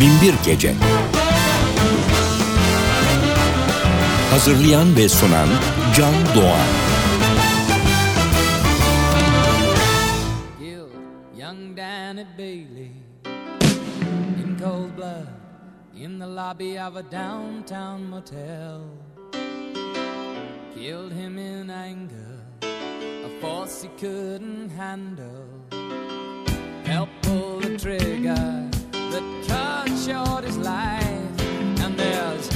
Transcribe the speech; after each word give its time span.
Binbir 0.00 0.34
Gece 0.44 0.74
Hazırlayan 4.30 4.96
ve 4.96 5.08
sunan 5.08 5.48
Can 5.96 6.14
Doğan 6.34 6.84
lobby 16.54 16.76
of 16.76 16.94
a 16.96 17.02
downtown 17.02 18.10
motel. 18.10 18.82
Killed 20.74 21.12
him 21.12 21.38
in 21.38 21.70
anger, 21.70 22.40
a 22.62 23.40
force 23.40 23.82
he 23.82 23.88
couldn't 23.98 24.68
handle. 24.70 25.48
Help 26.84 27.08
pull 27.22 27.60
the 27.60 27.78
trigger 27.78 28.73
that 29.14 29.46
cut 29.46 29.88
short 29.96 30.44
his 30.44 30.58
life, 30.58 31.40
and 31.80 31.96
there's 31.96 32.53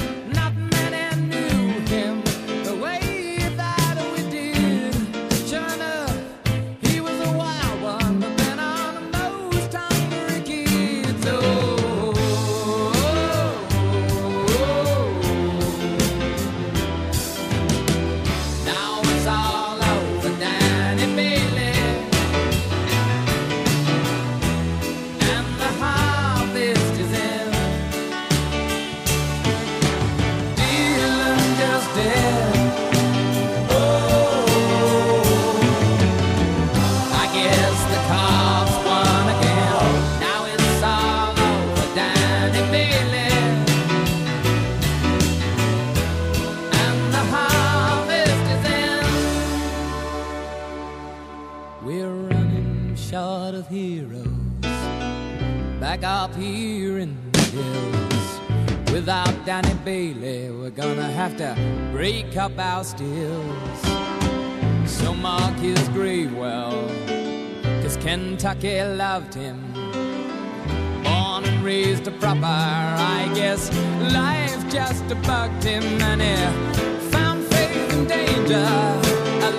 back 55.99 56.29
up 56.29 56.35
here 56.35 56.99
in 56.99 57.17
the 57.31 57.39
hills. 57.39 58.91
Without 58.91 59.33
Danny 59.45 59.73
Bailey, 59.85 60.51
we're 60.51 60.69
gonna 60.69 61.11
have 61.11 61.37
to 61.37 61.55
break 61.91 62.37
up 62.37 62.57
our 62.57 62.83
stills. 62.83 63.81
So 64.85 65.13
mark 65.13 65.55
his 65.57 65.87
grave 65.89 66.33
well, 66.35 66.87
cause 67.81 67.97
Kentucky 67.97 68.81
loved 68.83 69.33
him. 69.33 69.73
Born 71.03 71.45
and 71.45 71.63
raised 71.63 72.07
a 72.07 72.11
proper, 72.11 72.45
I 72.45 73.31
guess 73.33 73.71
life 74.13 74.69
just 74.71 75.07
bugged 75.23 75.63
him 75.63 75.83
and 76.01 76.21
he 76.21 77.09
found 77.11 77.45
faith 77.45 77.93
in 77.93 78.07
danger. 78.07 78.67
A 79.47 79.51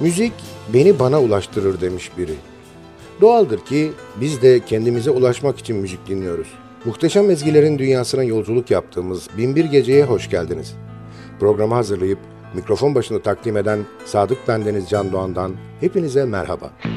Müzik 0.00 0.32
beni 0.74 0.98
bana 0.98 1.20
ulaştırır 1.20 1.80
demiş 1.80 2.10
biri. 2.18 2.34
Doğaldır 3.20 3.60
ki 3.60 3.92
biz 4.20 4.42
de 4.42 4.60
kendimize 4.60 5.10
ulaşmak 5.10 5.58
için 5.58 5.76
müzik 5.76 6.06
dinliyoruz. 6.06 6.48
Muhteşem 6.84 7.30
ezgilerin 7.30 7.78
dünyasına 7.78 8.22
yolculuk 8.22 8.70
yaptığımız 8.70 9.28
Binbir 9.38 9.64
Gece'ye 9.64 10.04
hoş 10.04 10.30
geldiniz. 10.30 10.74
Programı 11.40 11.74
hazırlayıp 11.74 12.18
mikrofon 12.54 12.94
başında 12.94 13.22
takdim 13.22 13.56
eden 13.56 13.78
Sadık 14.04 14.48
Bendeniz 14.48 14.88
Can 14.88 15.12
Doğan'dan 15.12 15.52
hepinize 15.80 16.24
merhaba. 16.24 16.70
I've 16.84 16.95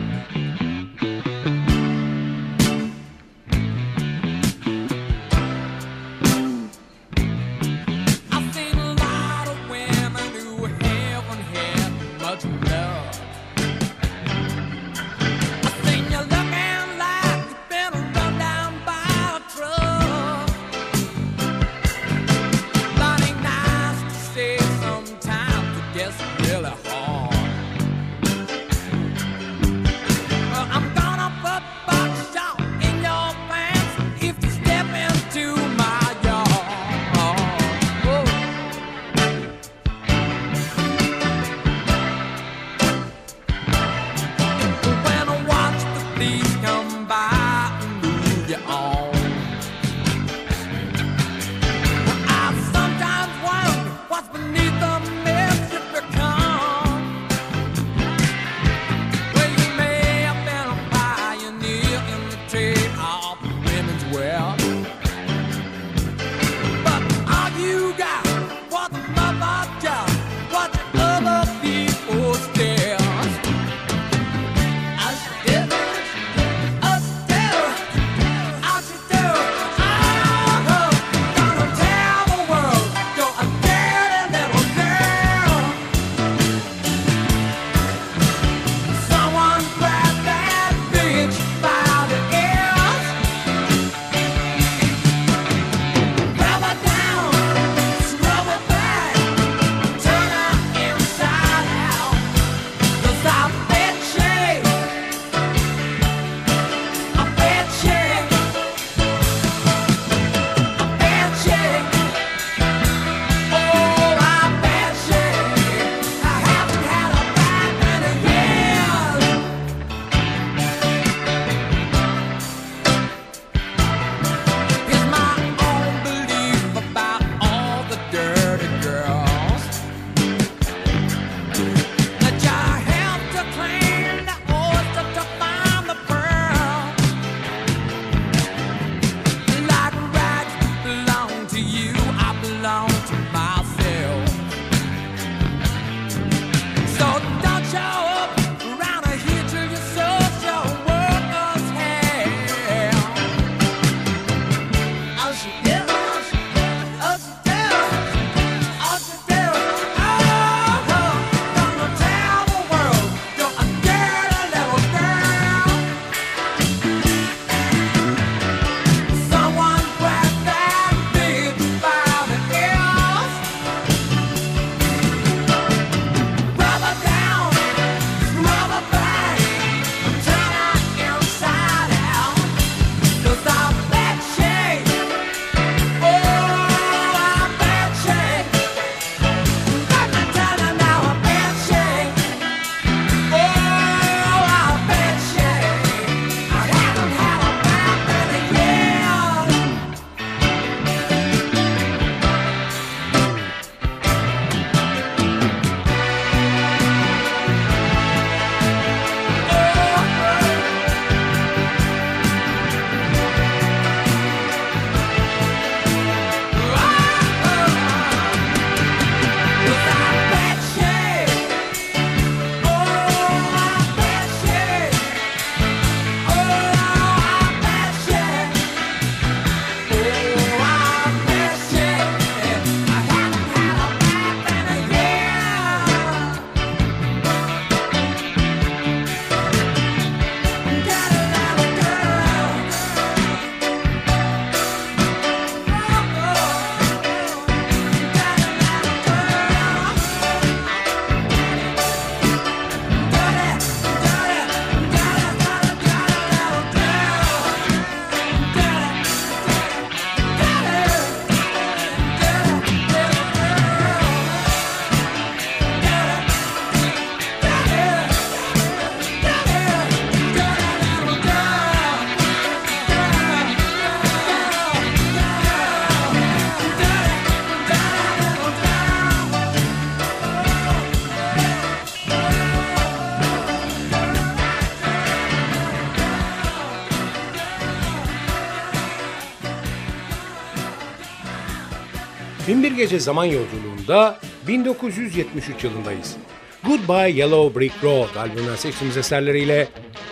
Bir 292.69 292.75
gece 292.75 292.99
zaman 292.99 293.25
yolculuğunda 293.25 294.19
1973 294.47 295.63
yılındayız. 295.63 296.15
Goodbye 296.63 297.09
Yellow 297.09 297.59
Brick 297.59 297.75
Road 297.83 298.15
albümünden 298.15 298.55
seçtiğimiz 298.55 298.97
eserleriyle 298.97 299.67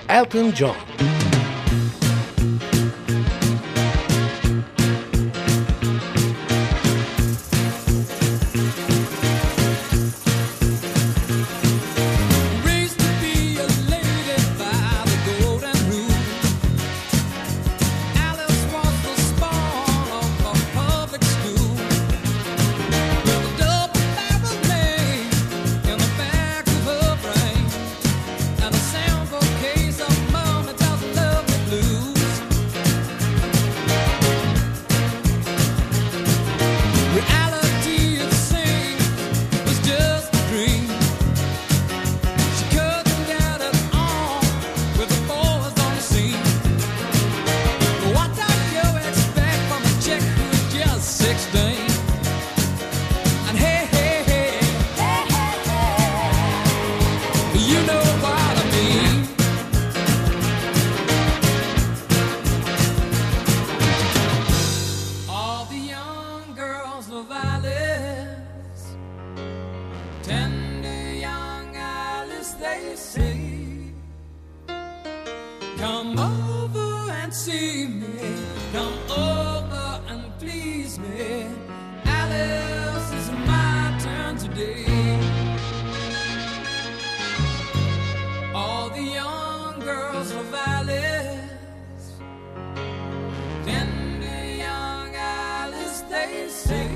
Elton 0.10 0.52
John. 0.52 0.76
Come 75.98 76.20
over 76.20 77.12
and 77.12 77.34
see 77.34 77.88
me. 77.88 78.20
Come 78.72 79.00
over 79.10 80.00
and 80.10 80.24
please 80.38 81.00
me. 81.00 81.48
Alice, 82.06 83.12
it's 83.18 83.32
my 83.48 83.98
turn 84.00 84.38
today. 84.38 84.86
All 88.54 88.92
the 88.92 89.02
young 89.02 89.80
girls 89.80 90.32
love 90.36 90.54
Alice. 90.54 92.12
Tender 93.66 94.46
young 94.66 95.16
Alice, 95.16 96.02
they 96.02 96.48
say. 96.48 96.92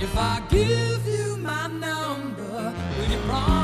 If 0.00 0.14
I 0.18 0.42
give 0.50 1.06
you 1.06 1.38
my 1.38 1.66
number, 1.68 2.74
will 2.98 3.10
you 3.10 3.20
promise? 3.26 3.63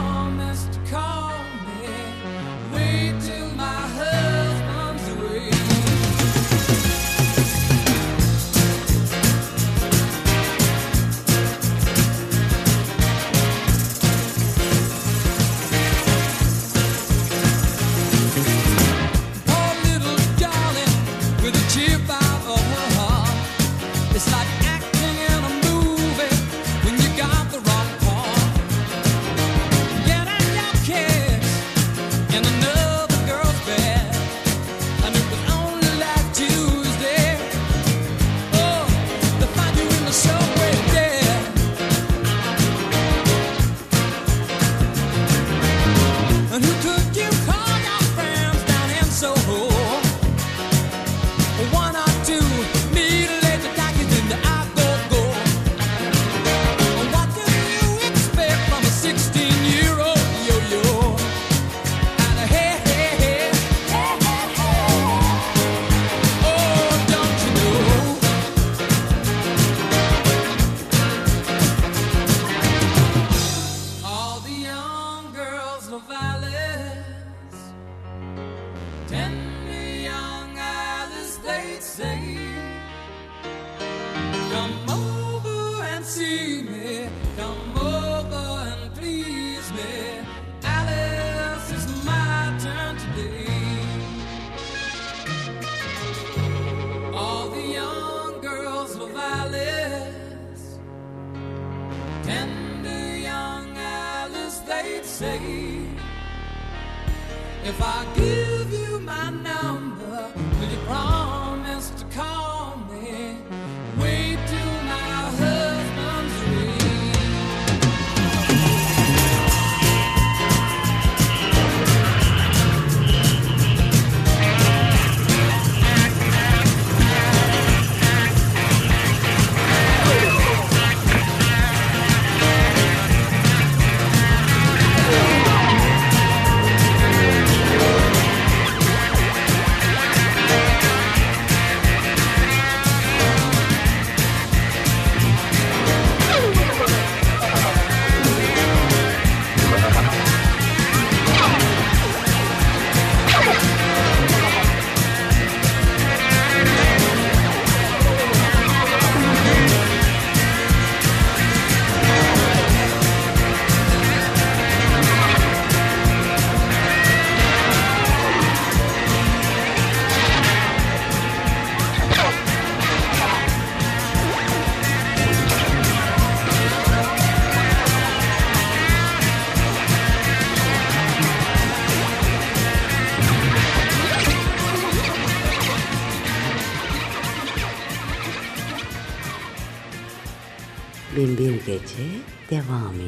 der 192.51 192.69
Warme. 192.69 193.00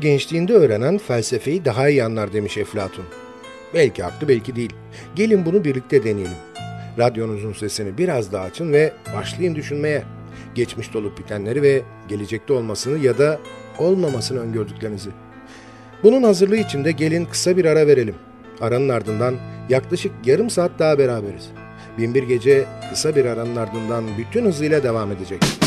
Gençliğinde 0.00 0.52
öğrenen 0.52 0.98
felsefeyi 0.98 1.64
daha 1.64 1.88
iyi 1.88 2.04
anlar 2.04 2.32
demiş 2.32 2.58
Eflatun. 2.58 3.04
Belki 3.74 4.02
haklı 4.02 4.28
belki 4.28 4.56
değil. 4.56 4.72
Gelin 5.14 5.46
bunu 5.46 5.64
birlikte 5.64 6.04
deneyelim. 6.04 6.36
Radyonuzun 6.98 7.52
sesini 7.52 7.98
biraz 7.98 8.32
daha 8.32 8.44
açın 8.44 8.72
ve 8.72 8.92
başlayın 9.16 9.54
düşünmeye. 9.54 10.02
Geçmişte 10.54 10.98
olup 10.98 11.18
bitenleri 11.18 11.62
ve 11.62 11.82
gelecekte 12.08 12.52
olmasını 12.52 12.98
ya 12.98 13.18
da 13.18 13.40
olmamasını 13.78 14.40
öngördüklerinizi. 14.40 15.10
Bunun 16.02 16.22
hazırlığı 16.22 16.56
için 16.56 16.84
de 16.84 16.92
gelin 16.92 17.24
kısa 17.24 17.56
bir 17.56 17.64
ara 17.64 17.86
verelim. 17.86 18.14
Aranın 18.60 18.88
ardından 18.88 19.34
yaklaşık 19.68 20.12
yarım 20.24 20.50
saat 20.50 20.70
daha 20.78 20.98
beraberiz. 20.98 21.48
Binbir 21.98 22.22
Gece 22.22 22.64
kısa 22.90 23.16
bir 23.16 23.24
aranın 23.24 23.56
ardından 23.56 24.04
bütün 24.18 24.44
hızıyla 24.44 24.82
devam 24.82 25.12
edecek. 25.12 25.59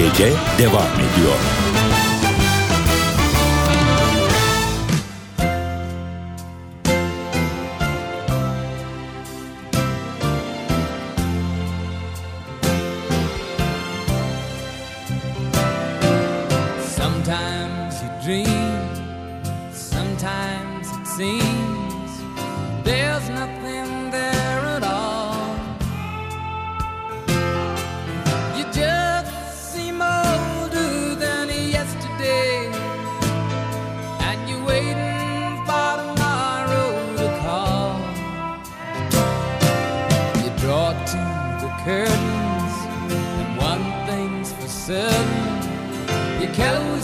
Gece 0.00 0.32
devam 0.58 0.94
ediyor. 0.94 1.59
Kelly. 46.52 46.99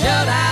should 0.00 0.08
I? 0.08 0.49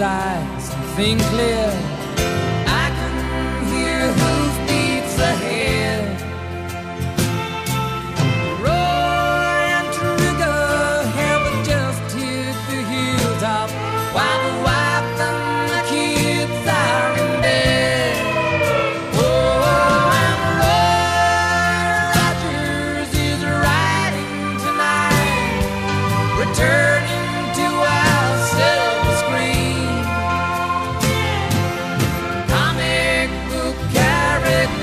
eyes 0.00 0.74
and 0.74 0.84
think 0.96 1.20
clear. 1.22 1.87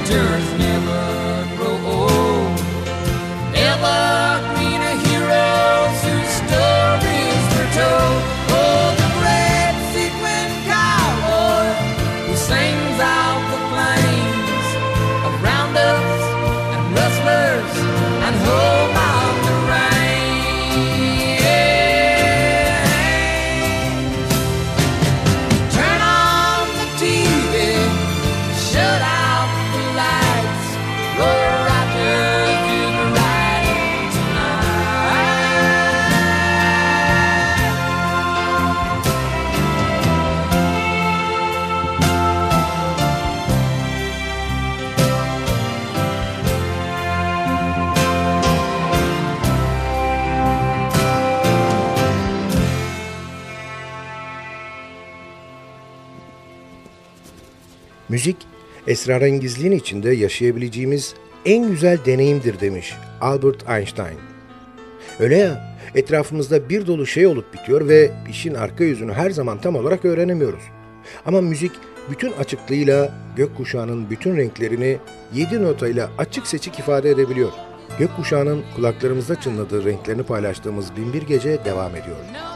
endureth 0.05 0.64
esrarengizliğin 59.05 59.71
içinde 59.71 60.11
yaşayabileceğimiz 60.11 61.13
en 61.45 61.69
güzel 61.69 61.97
deneyimdir 62.05 62.59
demiş 62.59 62.93
Albert 63.21 63.69
Einstein. 63.69 64.17
Öyle 65.19 65.37
ya, 65.37 65.77
etrafımızda 65.95 66.69
bir 66.69 66.87
dolu 66.87 67.07
şey 67.07 67.27
olup 67.27 67.53
bitiyor 67.53 67.87
ve 67.87 68.11
işin 68.29 68.53
arka 68.53 68.83
yüzünü 68.83 69.13
her 69.13 69.29
zaman 69.29 69.61
tam 69.61 69.75
olarak 69.75 70.05
öğrenemiyoruz. 70.05 70.63
Ama 71.25 71.41
müzik 71.41 71.71
bütün 72.09 72.31
açıklığıyla 72.31 73.13
gökkuşağının 73.35 74.09
bütün 74.09 74.37
renklerini 74.37 74.97
7 75.33 75.63
notayla 75.63 76.09
açık 76.17 76.47
seçik 76.47 76.79
ifade 76.79 77.09
edebiliyor. 77.09 77.51
Gökkuşağının 77.99 78.63
kulaklarımızda 78.75 79.41
çınladığı 79.41 79.85
renklerini 79.85 80.23
paylaştığımız 80.23 80.95
binbir 80.97 81.21
gece 81.21 81.65
devam 81.65 81.95
ediyor. 81.95 82.17
No. 82.33 82.54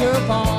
upon 0.00 0.55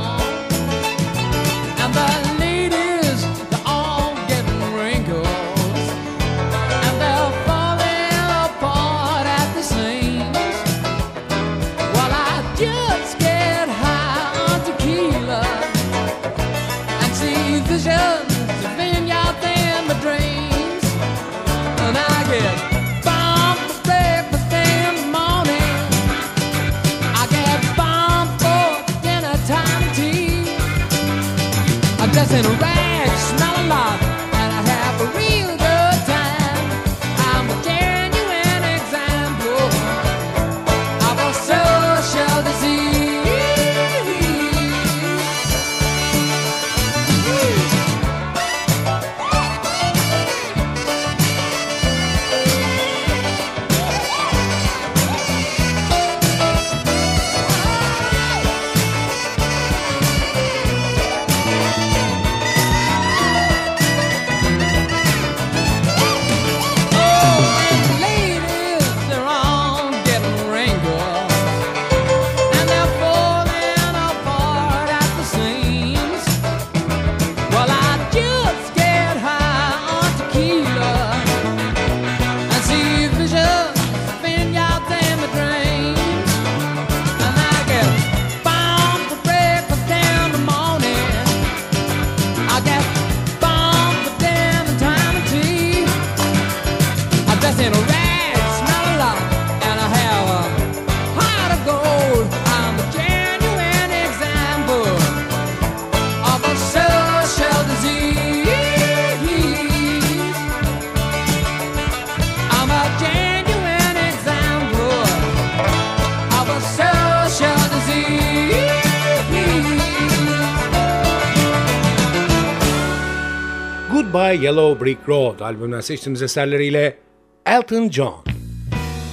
Yellow 124.37 124.79
Brick 124.79 125.07
Road 125.07 125.39
albümünden 125.39 125.81
seçtiğimiz 125.81 126.21
eserleriyle 126.21 126.97
Elton 127.45 127.89
John. 127.89 128.23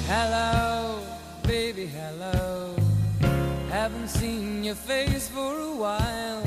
Hello, 0.08 0.98
baby, 1.44 1.86
hello. 1.86 2.68
Haven't 3.72 4.08
seen 4.10 4.64
your 4.64 4.76
face 4.76 5.28
for 5.34 5.54
a 5.60 5.72
while. 5.76 6.42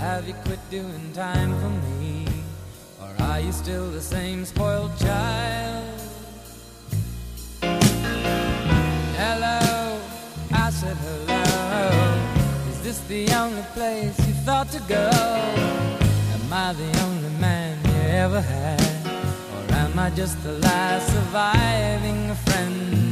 Have 0.00 0.28
you 0.28 0.34
quit 0.44 0.58
doing 0.70 1.12
time 1.14 1.54
for 1.60 1.70
me? 1.70 2.24
Or 3.00 3.24
are 3.24 3.40
you 3.40 3.52
still 3.52 3.90
the 3.92 4.00
same 4.00 4.46
spoiled 4.46 4.98
child? 4.98 5.84
Hello, 9.16 9.98
I 10.52 10.70
said 10.70 10.96
hello. 10.96 11.90
Is 12.70 12.80
this 12.82 13.00
the 13.08 13.34
only 13.34 13.62
place 13.74 14.18
you 14.26 14.34
thought 14.44 14.70
to 14.72 14.80
go? 14.88 15.10
Am 16.34 16.52
I 16.52 16.72
the 16.72 17.00
only 17.02 17.40
man? 17.40 17.77
ever 18.18 18.40
had? 18.40 18.80
Or 19.54 19.74
am 19.76 19.96
I 19.96 20.10
just 20.10 20.44
a 20.44 20.52
lie 20.52 20.98
surviving 20.98 22.30
a 22.30 22.34
friend? 22.34 23.07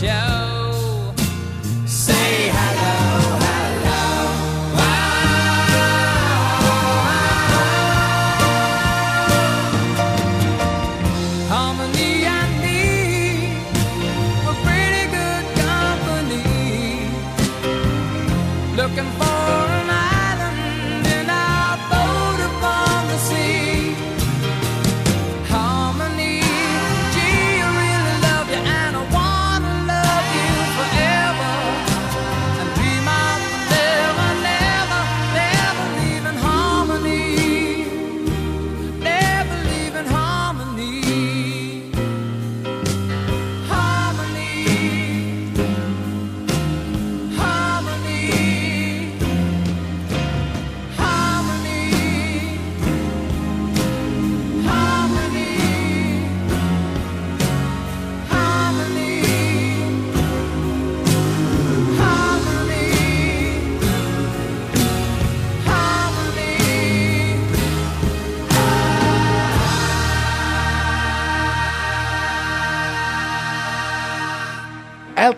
show. 0.00 0.39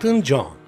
John. 0.02 0.61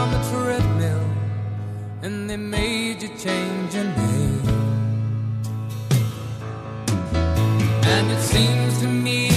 on 0.00 0.10
the 0.12 0.22
treadmill 0.30 1.06
and 2.02 2.30
they 2.30 2.36
made 2.38 3.02
you 3.02 3.10
change 3.18 3.74
your 3.74 3.84
name. 3.84 4.48
And 7.94 8.10
it 8.10 8.22
seems 8.22 8.78
to 8.80 8.86
me. 8.86 9.29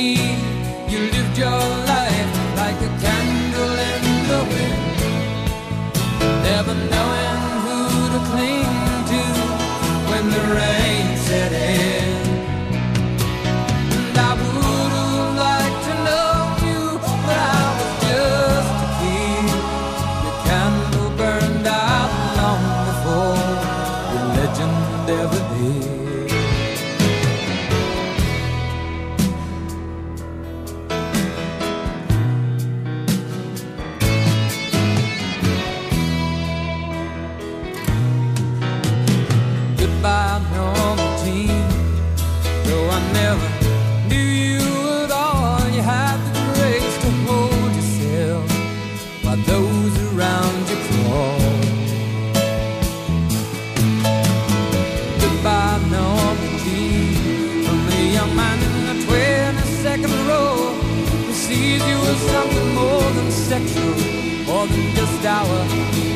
You 0.00 0.98
lived 1.10 1.36
your 1.36 1.50
life 1.50 2.32
like 2.56 2.76
a 2.76 2.90
candle 3.02 3.78
in 3.90 4.02
the 4.30 4.40
wind, 4.50 4.98
never 6.44 6.74
knowing 6.74 7.42
who 7.64 7.78
to 8.12 8.20
cling 8.30 8.57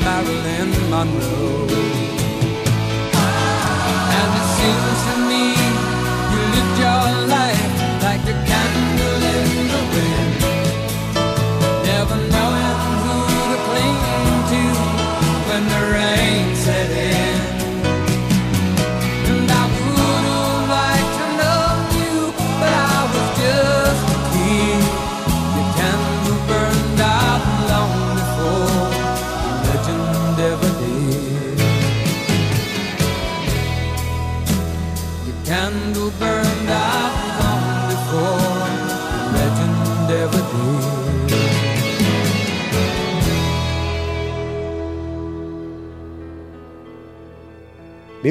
Marilyn 0.05 0.91
Monroe. 0.91 1.92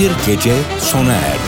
Binbir 0.00 0.16
Gece 0.26 0.54
sona 0.78 1.12
erdi. 1.12 1.39